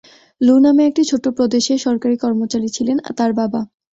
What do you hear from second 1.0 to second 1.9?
ছোট প্রদেশের